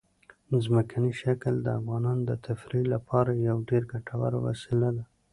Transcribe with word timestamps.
ځمکنی 0.63 1.11
شکل 1.21 1.53
د 1.61 1.67
افغانانو 1.79 2.21
د 2.29 2.31
تفریح 2.47 2.83
لپاره 2.93 3.29
یوه 3.47 3.63
ډېره 3.69 3.87
ګټوره 3.93 4.37
وسیله 4.47 4.89
ده. 4.97 5.03